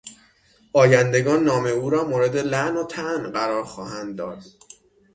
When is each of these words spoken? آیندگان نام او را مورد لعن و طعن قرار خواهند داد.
آیندگان 0.73 1.43
نام 1.43 1.65
او 1.65 1.89
را 1.89 2.03
مورد 2.03 2.37
لعن 2.37 2.77
و 2.77 2.87
طعن 2.87 3.23
قرار 3.31 3.63
خواهند 3.63 4.15
داد. 4.15 4.43